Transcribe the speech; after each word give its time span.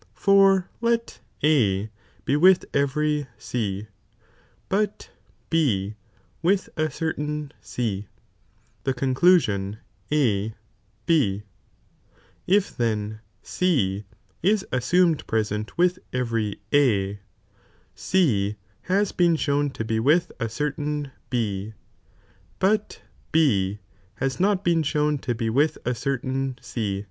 For 0.15 0.67
let 0.81 1.19
A 1.43 1.91
he 2.25 2.35
with 2.35 2.61
^ 2.61 2.65
every 2.73 3.27
C, 3.37 3.85
but 4.67 5.11
B 5.51 5.93
with 6.41 6.69
a 6.75 6.89
certain 6.89 7.51
(C), 7.61 8.07
the 8.83 8.95
conclusion 8.95 9.77
A 10.11 10.55
B, 11.05 11.43
if 12.47 12.75
then 12.75 13.19
C 13.43 14.05
is 14.41 14.65
assumed 14.71 15.27
present 15.27 15.77
with 15.77 15.99
every 16.11 16.59
A, 16.73 17.19
C 17.93 18.55
lias 18.89 19.11
been 19.11 19.35
shown 19.35 19.69
to 19.69 19.85
be 19.85 19.99
with 19.99 20.31
a 20.39 20.49
certain 20.49 21.11
B, 21.29 21.75
but 22.57 23.03
B 23.31 23.77
has 24.15 24.39
not 24.39 24.63
been 24.65 24.81
shown 24.81 25.19
to 25.19 25.35
be 25.35 25.51
with 25.51 25.77
a 25.85 25.93
certain 25.93 26.57
C. 26.59 26.99